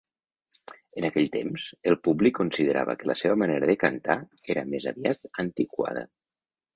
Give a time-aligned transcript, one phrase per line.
[0.99, 4.15] En aquell temps, el públic considerava que la seva manera de cantar
[4.55, 6.05] era més aviat antiquada.